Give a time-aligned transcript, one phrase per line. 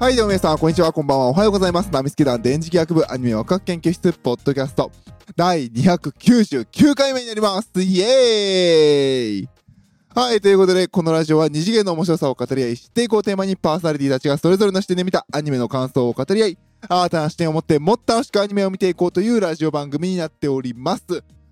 [0.00, 1.90] はい、どうも皆さん、こんにちは、こんばんは、おはようございます。
[1.92, 4.90] ナミスケ団電磁気学部アニメワクワク研究室、ポッドキャスト、
[5.36, 7.70] 第299回目になります。
[7.76, 9.48] イエーイ
[10.14, 16.58] はい、ということで、このラジオは二次元の面白さを語り合い、知っていこうテーマにパーソナリティたちがそれぞれの視点で見たアニメの感想を語り合い、
[16.88, 21.04] 新たな視点を持ってもっと楽しくアニメを見ていこうというラジオ番組になっております。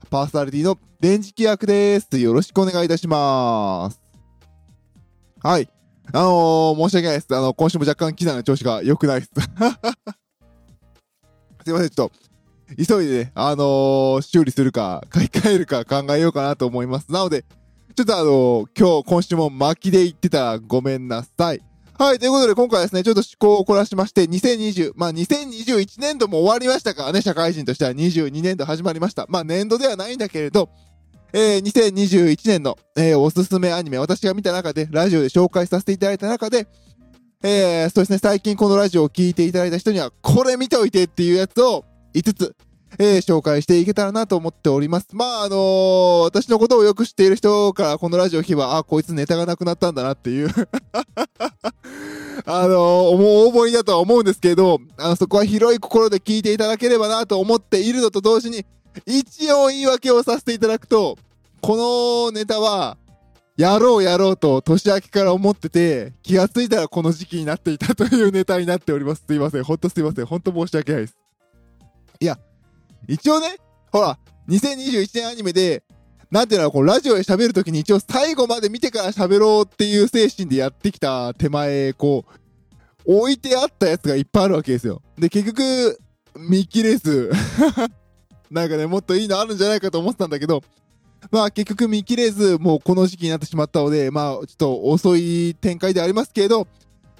[0.08, 2.18] パーソナリティの電磁気役です。
[2.18, 4.00] よろしくお願いいたします。
[5.42, 5.68] はい。
[6.12, 7.26] あのー、申し訳ないです。
[7.36, 9.32] あの、今週も若干機材の調子が良くないです。
[11.64, 12.12] すいません、ちょっと、
[12.76, 17.12] 急いでね、あのー、修理するか、買い替えるか考えようかなと思います。
[17.12, 17.44] なので、
[17.94, 21.60] ちょっとあのー、今日、今週も巻きで言ってたらごめんなさい。
[21.98, 29.26] はい、ということで今回ですね、ちょっと思考を凝らしまして、2020、まあ2021年度も終わりましたからね、社会人としては22年度始まりました。
[29.28, 30.70] まあ年度ではないんだけれど、
[31.32, 36.66] えー、2021年の、えー、おすすめアニメ、私が見た中で、ラジオで紹介させていただいた中で、
[37.42, 42.56] えー、そうですね、最近このラジオを聞いていただいた人には、これ見ておいてっていうやつを5つ、
[42.98, 45.08] えー、紹介していけたらなと思っております。
[45.12, 50.48] まあ、あのー、私のことをよく知っている人からこのラジオを聞けば、あ、こいつネタがなくなったんだなっていう
[52.46, 58.64] あのー、大覚えだとは思うんですけど、あの、そこは広い心で聞いていただければなと思っているのと同時に、
[59.06, 61.18] 一応言い訳をさせていただくと、
[61.60, 62.96] このネタは、
[63.56, 69.24] やろうやろうと年明けから思ってて、気がついたらこの時期になっていたというネタになっております。
[69.26, 69.64] すいません。
[69.64, 70.26] ほんとすいません。
[70.26, 71.18] ほんと申し訳ないです。
[72.20, 72.38] いや、
[73.08, 73.56] 一応ね、
[73.90, 74.16] ほら、
[74.48, 75.82] 2021年アニメで、
[76.30, 82.24] なんていうのこうラジオで喋るときに一応最後まで見てから喋ろうっていう精神でやってきた手前、こ
[83.06, 85.02] う、置いてあったやつがいっぱいあるわけですよ。
[85.18, 85.98] で、結局、
[86.36, 87.32] 見切れず、
[88.50, 90.62] なんかね、もっといいのあるんじゃないかと思ってたんだけど、
[91.30, 96.66] まあ結局見切れず、もうこの時期になってしまったので、まあちょっと遅い展開でありますけれど、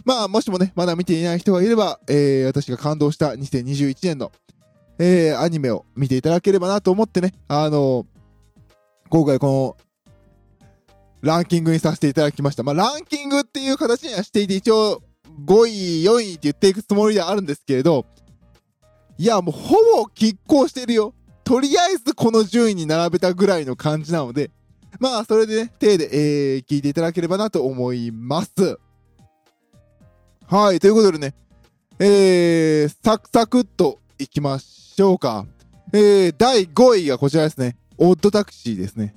[0.05, 4.33] まあもしもね、まだ見ていない人がいれば、えー、私が感動した2021年の、
[4.99, 8.07] えー、アニメを見ていただければなと思ってね、あのー、
[9.11, 9.77] 今回この、
[11.21, 12.63] ランキングにさせていただきました。
[12.63, 15.03] まあランキングっていう形にはしていて、一応
[15.45, 18.07] 5位、4位って言っていくつもりではあるんですけれど、
[19.19, 21.13] いやもうほぼ拮抗してるよ。
[21.49, 24.51] とりあえずこの順位に並べたぐらいの感じなので、
[25.01, 28.79] まあ、それでね、手で、えー、聞いていただければなと思います。
[30.47, 31.35] はい、ということでね、
[31.99, 35.47] えー、サクサクっといきましょうか。
[35.95, 37.79] えー、第5位がこちらですね。
[37.97, 39.15] オッドタクシーですね。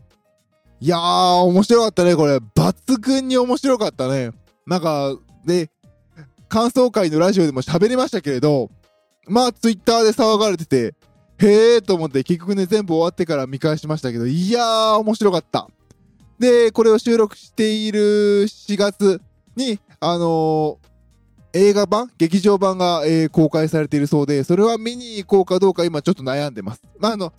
[0.79, 2.37] いやー、面白かったね、これ。
[2.37, 4.31] 抜群に面白かったね。
[4.65, 5.69] なんか、で、
[6.47, 8.71] 感想会のラジオでも喋りましたけれど、
[9.27, 10.95] まあ、ツイッターで騒がれてて、
[11.41, 15.67] へーと思って結局ね、全部終わってから見返しましたけど、いやー、面白かった。
[16.39, 17.99] で、これを収録している
[18.43, 19.21] 4月
[19.55, 20.91] に、あのー、
[21.53, 26.81] 映画版劇場版が、えー、公開されているそうで、それは見に行こうかどうか今ちょっと悩んでます。
[26.99, 27.33] まあ、あの、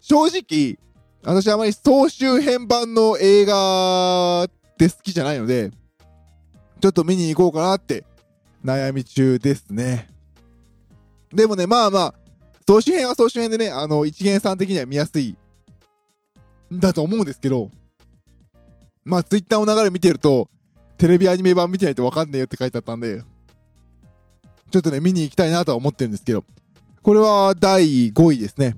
[0.00, 0.78] 正直、
[1.24, 4.48] 私あまり総集編版の映画っ
[4.78, 5.70] て好きじゃないので、
[6.80, 8.04] ちょっと見に行こうかなって
[8.64, 10.08] 悩み中ですね。
[11.32, 12.14] でもね、まあまあ、
[12.68, 15.38] 総集編は総集編でね、あの、一元さん的には見やすい、
[16.70, 17.70] だと思うんですけど、
[19.06, 20.50] まあ、ツイッターの流れ見てると、
[20.98, 23.22] テレビアニメ版見てないとわかんねえよって書いてあったんで、
[24.70, 26.44] ちょっとね、見に行きたいなとは思ってるんですけど、
[27.00, 28.76] これは第5位ですね。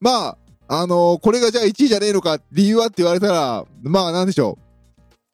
[0.00, 4.58] まあ、あのー、これがじゃあ1位じゃねえのか、理由はって言われたら、まあ、なんでしょ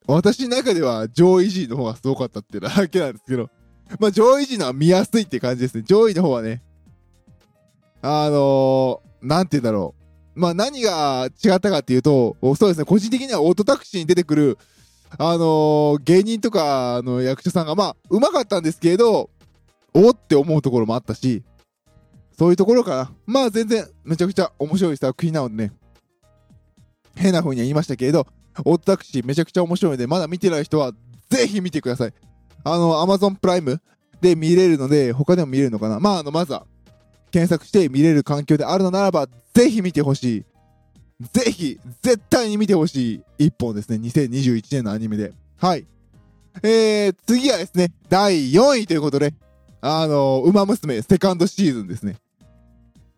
[0.06, 0.12] う。
[0.12, 3.50] 私の中では上位陣の方がすごかったってだけなんですけど、
[3.98, 5.82] まあ、上位陣のは見やすいって感じですね。
[5.84, 6.62] 上位の方はね、
[8.02, 9.94] あのー、なんて言うんだろ
[10.34, 10.40] う。
[10.40, 14.58] まあ何が違ったかっていうと、そうですね、個人的にはオートタクシーに出てくる、
[15.18, 19.30] あのー、芸人とかの役者さんが、まあ、うまかったんですけど、
[19.94, 21.42] おって思うところもあったし、
[22.38, 23.12] そういうところかな。
[23.24, 25.72] まあ全然、めちゃくちゃ面白い作品なのでね、
[27.14, 28.26] 変な風には言いましたけれど、
[28.64, 30.92] オートタクシーめちゃくちゃ面白いので、まだ見てない人は、
[31.30, 32.14] ぜひ見てください。
[32.62, 33.80] あの、アマゾンプライム
[34.20, 35.98] で見れるので、他でも見れるのかな。
[35.98, 36.66] まあ、あの、まずは、
[37.36, 40.44] 検索して見れる環境であるのならば、ぜひ見てほしい。
[41.34, 43.98] ぜひ、絶対に見てほしい一本ですね。
[44.08, 45.34] 2021年のアニメで。
[45.58, 45.84] はい。
[46.62, 49.34] えー、次はですね、第4位ということで、
[49.82, 52.16] あの、ウマ娘セカンドシーズンですね。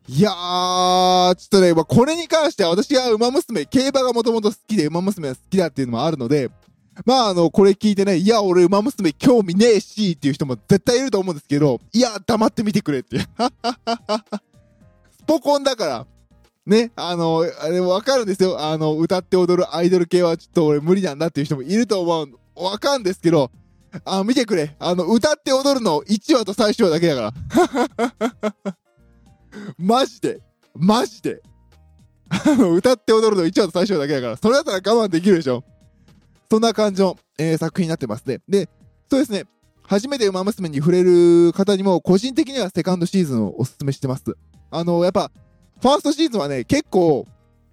[0.09, 6.51] いやー、ちょっとね、ま、これに関しては私がウマ娘、競馬がもともと好きでウマ娘が好きだっていうのもあるので、
[7.05, 13.21] まあ、あの、これ聞いてね、いや、俺、ウマ娘興味ねえし、っていう人も絶対いると思うんですけど、いや、黙って見てくれって。
[13.21, 13.27] ス
[15.27, 16.07] ポコンだから、
[16.67, 18.61] ね、あの、あれ、わかるんですよ。
[18.61, 22.39] あの、歌って踊るアイドル系はちょっと俺無理なんだっていう人もいると思う。
[22.55, 23.51] わかるんですけど、
[24.05, 24.77] あ、見てくれ。
[24.79, 27.33] あの、歌って踊るの1話と最終話だけだか
[28.63, 28.75] ら。
[29.79, 30.41] マジで。
[30.75, 31.43] マジで。
[32.29, 35.65] あの、歌って踊るの1話と最終話だけだから、それだったら我慢できるでしょ。
[36.51, 38.41] そんな感じの、えー、作品になってますね。
[38.49, 38.69] で、
[39.11, 39.45] そうですね。
[39.83, 44.37] 初めて馬娘に触れる方にも、個人的にはセカンドシーズンをお勧めしてます。
[44.71, 45.31] あの、やっぱ、
[45.81, 47.27] ファーストシーズンはね、結構、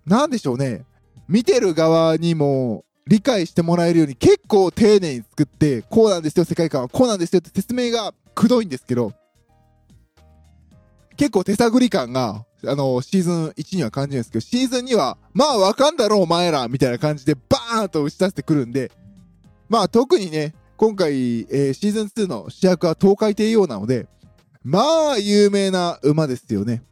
[0.05, 0.85] なんでしょうね。
[1.27, 9.13] 見てる側にも理解してもらえるように結構丁寧に作って、こうなんですよ、世界観はこうなんですよって説明がくどいんですけど、
[11.17, 18.91] 結構手探り感が、あの、シーズン1には感じるんですけど、シーズン2は、まあわかんだろうお前らみたいな感じでバーンと打ち出してくるんで、
[19.69, 24.07] まあ特にね、今回、えー、シーズン2の主役は東海帝王なので、
[24.63, 26.83] まあ有名な馬ですよね。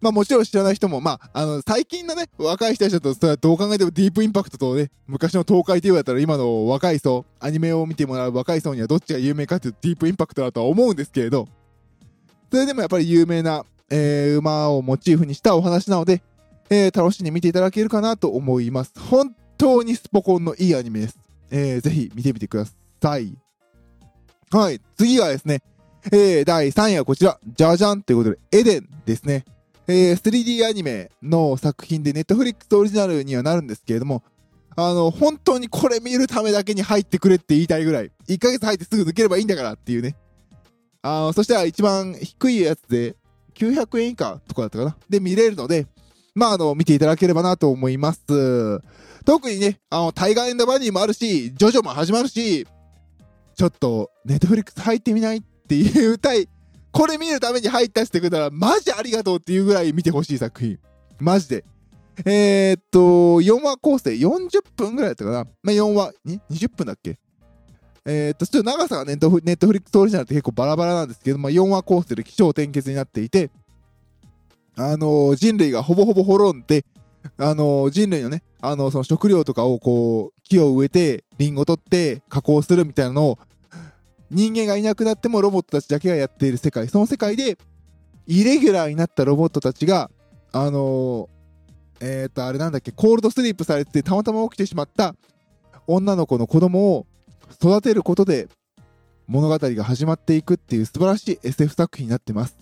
[0.00, 11.48] まあもちろん知らない人も、まあ、あの、最近のね、若い人たちだと、それはどう考えてもディープインパクトとね、昔の東海帝王だったら今の若い層、アニメを見てもらう若い層にはどっちが有名かっていうとディープインパクトだとは思うんですけれど、
[12.50, 16.22] それでもやっぱり有名な、えー、馬をモチーフにしたお話なので、
[16.70, 18.92] えー、楽しんで見ていただけるかなと思います。
[18.98, 21.18] 本当にスポコンのいいアニメです。
[21.50, 22.64] えー、ぜひ見てみてくだ
[23.00, 23.36] さい。
[24.50, 25.62] はい、次はですね、
[26.10, 29.44] えー、第3位はこちら、じゃじゃんということで、エデンですね。
[29.86, 34.22] えー、3D アニメの作品で Netflix オリジナルにはなるんですけれども、
[34.76, 40.14] あの、本当にこれ見るためだけに入ってくれって言いたいぐらい、1ヶ月入ってすぐ抜ければいいんだからっていうね。
[41.28, 43.16] あ、そしては一番低いやつで、
[43.54, 44.96] 900円以下とかだったかな？
[45.08, 45.86] で見れるので、
[46.34, 48.80] まあ、あの、見ていただければなと思います。
[49.24, 52.66] 特にね、あの、タイガーエンドバニーもあるし、ジョジョも始まるし、
[53.56, 56.48] ちょっと、ネットフリックス入ってみないって言いたい
[56.92, 60.78] これ見るために入ったしてくれたら、マジありがとうっていうぐらい見てほしい作品。
[61.18, 61.64] マジで。
[62.24, 62.98] えー、っと、
[63.40, 65.44] 4話構成40分ぐらいだったかな？
[65.62, 66.12] まあ、4話、
[66.50, 67.18] 20分だっけ？
[68.10, 73.50] えー、っと、ちょっと長さがネットネットフリックスオリジナルって結構バラバラなんですけど、まあ、4話構成で起承転結になっていて、
[74.76, 76.86] あのー、人類がほぼほぼ滅んで、
[77.36, 83.38] あのー、人類のね、あの、その食料とかをこう、木を植えて、リンゴ取って加工するみたいなのを
[84.30, 86.88] 人間がいなくなってもロボットたちだけがやっている世界。
[86.88, 87.58] その世界で、
[88.26, 90.10] イレギュラーになったロボットたちが、
[90.52, 91.28] あの、
[92.00, 95.14] えっ、と、あれなんだっけ、コールドスリープされてたまたま起きてしまった
[95.86, 97.06] 女の子の子供を
[97.52, 98.48] 育てることで
[99.28, 102.56] 物語が始まっていくっていう素晴らしい SF 作品になってます。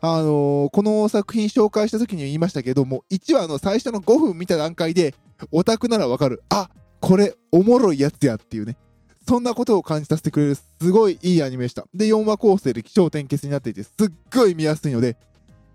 [0.00, 5.14] あのー、この作品紹介した時に言いましたけども、1話の最初の5分見た段階で、
[5.52, 6.42] オタクならわかる。
[6.48, 6.70] あ、
[7.00, 8.76] これおもろいやつやっていうね。
[9.26, 11.84] そんなことを感じさせてくれる、すごいいいアニメでした。
[11.92, 15.18] で、4話構成で気象転結になっていて、すっごい見やすいので、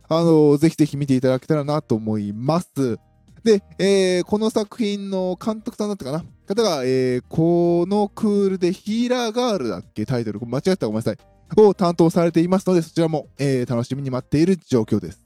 [0.09, 2.97] あのー、ぜひぜひ見ていただけたらなと思います。
[3.43, 6.23] で、えー、この作品の監督さんだったかな？
[6.47, 10.05] 方が、えー、このクールでヒーラーガールだっけ？
[10.05, 10.39] タイトル。
[10.45, 11.17] 間違ったらごめんなさい。
[11.55, 15.21] を担当されていますので、そちらも、えー、楽しみに待っている状況です。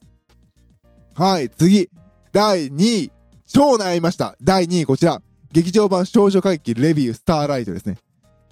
[1.14, 1.90] はい、次。
[2.32, 3.12] 第2位。
[3.48, 4.36] 超悩みました。
[4.42, 5.22] 第2位こちら。
[5.52, 7.98] 劇場版少女会議レビュースターライトですね。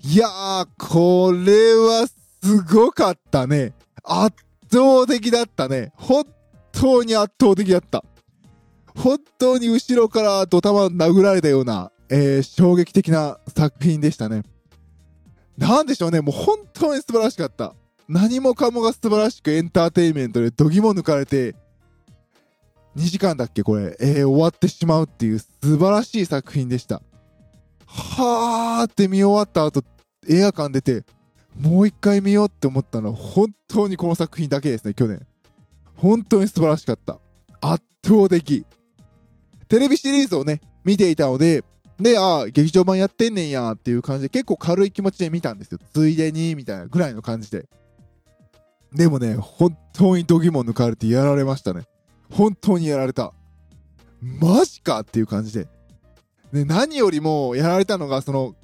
[0.03, 3.73] いやー、これはすごかったね。
[4.03, 4.38] 圧
[4.71, 5.91] 倒的だったね。
[5.95, 6.25] 本
[6.71, 8.03] 当に圧倒的だった。
[8.95, 14.44] 本当に後ろからドタマ殴られたような、えー、衝撃的な作品でしたね。
[15.57, 17.73] なんでしょうね、もう本当に素晴らしかった。
[18.07, 21.56] 何もかもが素晴らしくエンターテインメントで度肝抜かれて、
[22.95, 27.02] 2時間だっけこれ、えー、終わってしまうっていう素晴らしい作品でした。
[27.85, 29.83] はーって見終わった後、
[30.28, 31.04] 映画館出て、
[31.59, 35.25] もう一回見ようって思ったのは本当にこの作品だけですね、去年。
[35.95, 37.19] 本当に素晴らしかった。
[37.61, 38.66] 圧倒的。
[39.68, 41.64] テレビシリーズをね、見ていたので、
[42.00, 45.80] で、ああ、劇場版やってんねんやっていう感じで結構軽い気持ちで見たんですよ。
[45.94, 47.68] ついでに、みたいなぐらいの感じで。
[48.94, 51.84] でもね、本当に度肝抜かれてやられましたね。
[52.30, 53.34] 本当にやられた。
[54.22, 55.68] マジかっていう感じで。
[56.52, 58.56] で、何よりもやられたのが、その、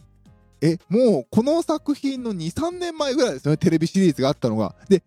[0.62, 4.76] え、もうこの作品の2、3年前ぐらいですよね、テレビシリーズがあったのが。
[4.90, 5.04] で、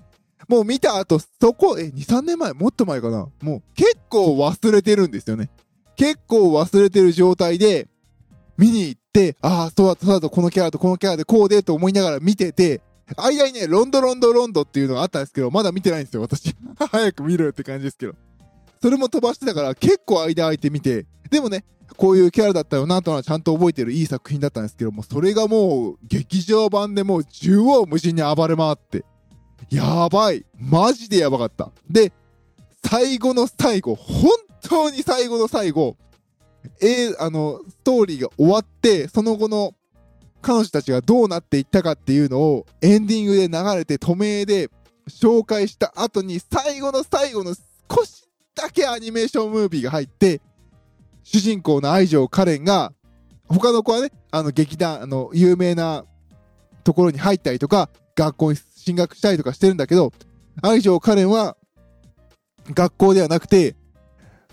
[0.48, 2.52] もう見た後、そこ、え、2、3年前？
[2.52, 5.50] もっと前かなもう結構忘れてるんですよね。
[5.96, 7.88] 結構忘れてる状態で、
[8.56, 12.80] 見に行って、ああ、そうだ、そうだと、このキャラとこのキャラでこうでと思いながら見てて、
[13.16, 16.54] 間にね、ロンドロンドロンドっていうのがあったんですけど、まだ見てないんですよ、私。
[16.90, 18.14] 早く見ろよって感じですけど。
[18.80, 21.64] それも飛ばしてたから結構間空いてみて、でもね、
[21.96, 29.04] こういうキャラだったよなとはちゃんと覚えてるいい作品だったんですけども、それがもう劇場版でもう縦横無尽に暴れ回って、
[29.70, 30.44] やばい。
[30.58, 31.70] マジでやばかった。
[31.88, 32.12] で、
[32.84, 34.30] 最後の最後、本
[34.68, 35.96] 当に最後の最後、
[36.80, 39.74] えー、あの、ストーリーが終わって、その後の
[40.44, 44.68] 彼女たちがどうなっていったかっていうのをエンディングで流れて止めで
[45.08, 50.42] 紹介した後に最後の最後の少しだけアニメーションムービーが入って
[51.22, 52.92] 主人公の愛情カレンが
[53.48, 56.04] 他の子はねあの劇団あの有名な
[56.84, 60.12] ところに入ったりとか学校に進学したりとかしてるんだけど
[60.62, 61.56] 愛情カレンは
[62.68, 63.76] 学校ではなくて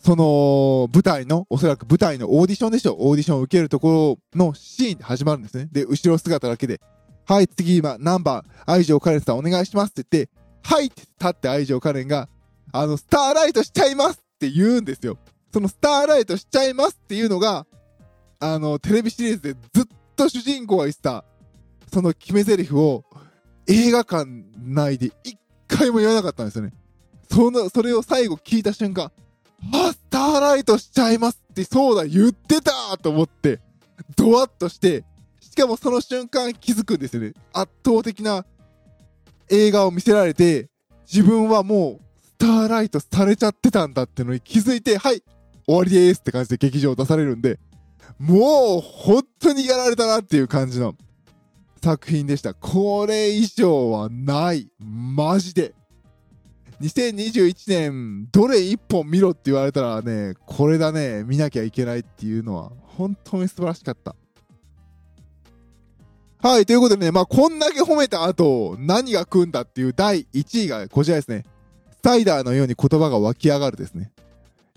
[0.03, 5.69] その舞台の、おそらく舞台のオーディションでしょオーディションを受けるところのシーンで始まるんですね。
[5.71, 6.81] で、後ろ姿だけで、
[7.25, 10.31] はい、次今、何番、愛情カレンさんお願いしますって言って、
[10.63, 12.29] はいって立って愛情カレンが、
[12.71, 15.17] あの、スターライトしちゃいますって言うんですよ。
[15.53, 17.67] そのスターライトしちゃいますっていうのが、
[18.39, 21.23] あの、テレビシリーズでずっと主人公が言ってた、
[21.93, 23.03] その決め台詞を
[23.67, 24.25] 映画館
[24.57, 26.73] 内で一回も言わなかったんですよね。
[27.29, 29.11] その、それを最後聞いた瞬間、
[29.73, 33.59] あ、スターライトしちゃいますって、そうだ、言ってたと思って、
[34.15, 35.03] ドワッとして、
[35.39, 37.33] しかもその瞬間気づくんですよね。
[37.53, 38.45] 圧倒的な
[39.49, 40.69] 映画を見せられて、
[41.11, 45.21] 自分はもう、スターライトされちゃってたんだってのに気づいて、はい、
[45.67, 47.59] 終わりですって感じで劇場を出されるんで、
[48.17, 50.95] もう、本当にやられたなっていう感じの
[51.83, 52.53] 作品でした。
[52.53, 54.69] これ以上はない。
[54.79, 55.73] マジで。
[56.81, 64.15] 2021年、どれ一本見ろって言われたらね、これだね、見なきゃいけないっていうのは、本当に素晴らしかった。
[66.41, 71.45] はい、ということでね、まあ、こんだけ褒めた後、何が来んだっていう第1位がこちらですね。
[72.03, 74.11] サイダーのように言葉が湧き上がるですね。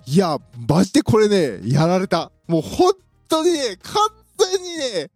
[0.05, 2.31] いや、マジでこれね、やられた。
[2.47, 2.93] もう本
[3.29, 3.95] 当にね、完
[4.39, 5.11] 全にね、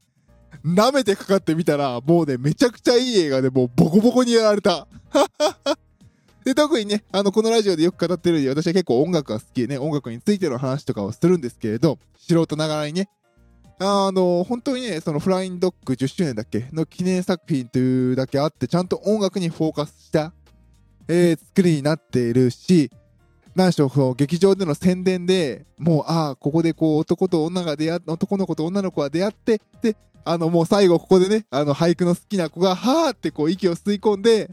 [0.64, 4.88] 舐めてかかってみたら、もうね、めちゃくちゃいい映画でもうボコボコにやられた。
[6.48, 13.10] で、特にね、あの、このラジオでよく語ってるように、私は結構音楽が好きでね、音楽についての話とかをするんですけれど、素人ながらにね、
[13.78, 20.32] あの、本当にね、そのフラインドッグ10周年だっけの記念作品というだけあって、ちゃんと音楽にフォーカスした、
[21.06, 22.90] えー、作りになっているし、
[23.54, 34.50] 何でしょう、その劇場での宣伝でもう、ああ、ここでこう、男と女が出会って、男の子と女の子が出会って、で、あの、もう最後ここでね、あの、俳句の好きな子が、はーってこう、息を吸い込んで、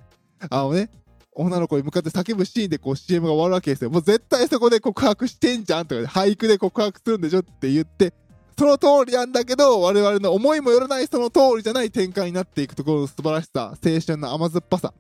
[0.49, 0.89] あのね、
[1.35, 3.89] 女の子に向かって叫ぶシーンでこう CM が終わるわけですよ。
[3.89, 8.13] もう絶対そこで告白してんじゃんとかで、俳句で告白するんでしょって言って、
[8.57, 14.93] その通りなんだけど、我々の思いもよらないその通りじゃない展開になっていくところの素晴らしさ、青春の甘酸っぱさ、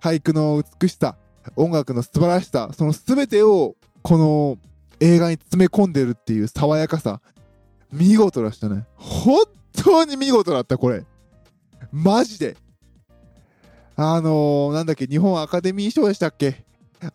[0.00, 1.16] 俳句の美しさ、
[1.56, 4.58] 音楽の素晴らしさ、その全てをこの
[5.00, 7.20] 映画に詰め込んでるっていう爽やかさ、
[7.92, 8.86] 見事でしたね。
[8.94, 11.04] 本当に見事だった、これ。
[11.90, 12.56] マジで。
[13.96, 16.64] あのー、なんだっけ、日本アカデミー賞でしたっけ？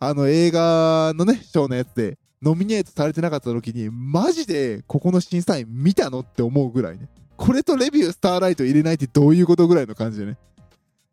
[0.00, 7.08] あの映画のね、賞のやつで、ノミネートされてなかった時に、マジでここの審査員見たのって思うぐらいね。
[7.36, 10.36] これとレビュースターライト入れないってどういうことぐらいの感じでね。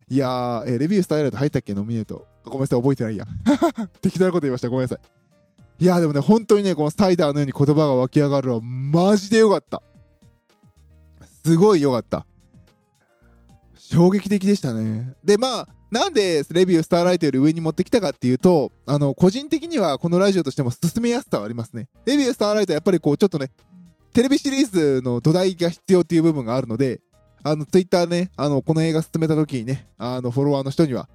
[0.10, 1.74] いやー、えレビュースターライト入ったっけ？
[1.74, 2.27] ノミネート。
[2.43, 3.25] ごめんなさい、覚えてないや。
[4.01, 4.69] 適当なこと言いました。
[4.69, 5.00] ごめんなさい。
[5.84, 9.81] いやーでもね、本当にね、このサイダーのように言葉が湧き上がるのは、マジでよかった。
[11.43, 12.25] すごいよかった。
[13.89, 15.13] 衝撃的でしたね。
[15.23, 21.87] で、まあ、なんでレビュースターライトより上に持ってきたかっていうと、あの、個人的にはこのラジオとしても進めやすさはありますね。
[22.05, 23.51] レビュースターライトはやっぱりこう、ちょっとね、
[24.13, 27.01] テレビシリーズの土台が必要っていう部分があるので、
[27.43, 31.07] あの、ツイッターね、あの、この映画進めた時にね、あの、フォロワーの人には、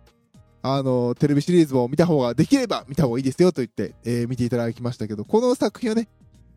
[0.62, 6.08] あの、テレビシリーズを見た方が、できれば見た方がいいですよと言って、えー、見ていただきましたけど、この作品はね、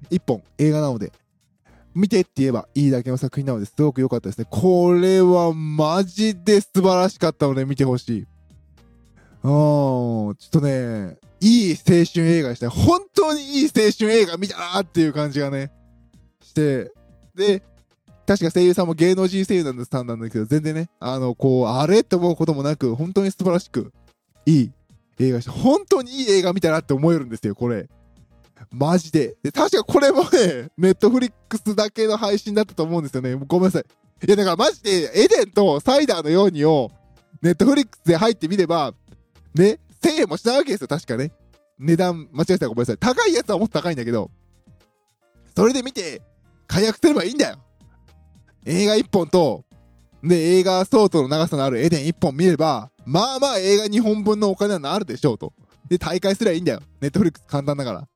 [0.10, 1.12] 一本映画なので、
[1.96, 4.48] 見てって言えばいいだけの作品なのですごく良かったですね。
[4.50, 8.26] これはマジで素晴らしかったので見てほしい。
[9.44, 12.70] うん、ちょっとね、いい青春映画でした。
[12.70, 15.72] 本当にいい青春映画見たなっていう感じがね、
[16.42, 16.92] して、
[17.36, 17.62] で、
[18.26, 23.92] 確か声優さんも芸能人声優なんです、たんなんだけど、全然ね、あの、こう、あれって思うこともなく、本当に素晴らしく、
[24.46, 24.72] いい
[25.20, 25.52] 映画でした。
[25.52, 27.90] 本当にいい映画見たなって思えるんですよ、これ。
[28.72, 29.36] マジで。
[29.44, 33.36] で、確かこれもね、ネットフリックスだけの配信だったと思うんですよね。
[33.36, 33.86] ごめんなさい。
[34.26, 36.90] いや、だからマジで、エデンとサイダーのようにを、
[37.42, 38.94] ネットフリックスで入ってみれば、
[39.56, 41.32] ね、1000円もしないわけですよ、確かね。
[41.80, 42.98] 値段、間違えたらごめんなさい。
[42.98, 44.32] 高いやつはもっと高いんだけど、
[45.56, 46.22] それで見て、
[46.68, 47.58] 解約すればいいんだよ。
[48.66, 49.66] 映画1本と、
[50.24, 55.54] で、映画相当の長さのあるエデン1本見れば、まあまあ映画2本分のお金はなるでしょうと。
[55.90, 56.80] で、大会すればいいんだよ。
[57.02, 58.08] ネットフリックス簡単だから。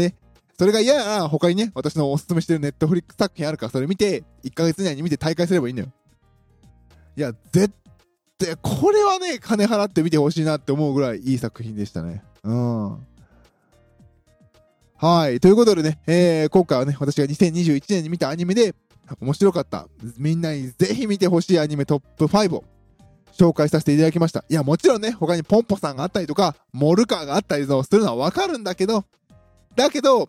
[0.00, 0.14] ね。
[0.58, 5.88] それが嫌なら、他にね、私のおすすめしてるネットフリックス作品あるから、それ見て、1ヶ月以内に見て大会すればいいんだよ。
[7.16, 7.72] いや、絶
[8.38, 12.22] 対、これはね、金払って見てほしいなって思うぐらいいい作品でしたね。
[12.42, 13.06] うん。
[14.96, 15.40] はい。
[15.40, 18.74] ということでね、えー、今回はね、私が2021年に見たアニメで、
[19.18, 19.88] 面白かった。
[20.18, 22.64] みんなにぜひ見てほしいアニメトップ5を
[23.32, 24.44] 紹介させていただきました。
[24.48, 29.04] いや、もちろんね、他にポンポさんがあったりとか、モルカーがあったりするのはわかるんだけど、
[29.74, 30.28] だけど、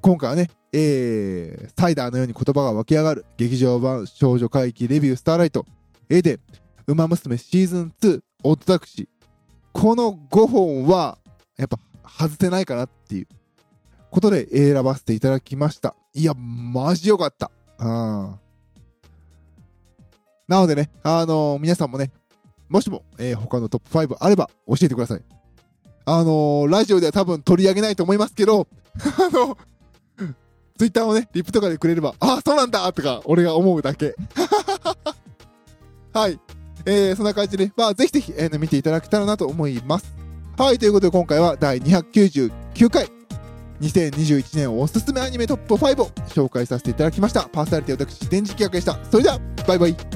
[0.00, 5.66] 今回はね、えー、サイダーのように言葉が湧き上がる劇場版少女怪奇レビュースターライト、
[6.08, 6.40] エデン、
[6.86, 9.08] ウマ娘シーズン2、オッドタクシー。
[9.72, 11.18] この5本は、
[11.56, 13.28] やっぱ外せないかなっていう
[14.10, 15.94] ことで選ばせていただきました。
[16.14, 17.50] いや、マジよかった。
[17.78, 17.86] うん。
[20.48, 22.10] なのでね、あのー皆さんもね、
[22.68, 25.22] もしも、えー他のトップ5あれば教えてください。
[26.08, 29.58] あのーラジオでは多分取り上げないと思いますけど、 あの、
[30.78, 34.14] ツイッターをね、リプとかでくれれば、あ、そうなんだとか、俺が思うだけ。
[36.14, 36.38] はい。
[36.84, 40.14] えー、そんな感じで、まあ、ぜひぜひ、えー見ていただけたらなと思います。
[40.56, 43.08] はい、ということで今回は第299回、
[43.80, 47.48] 2021年おすすめアニメトップ5を紹介させていただきました。
[47.48, 48.96] パーソナリティ私、電磁気学でした。
[49.10, 50.15] それでは、バイバイ。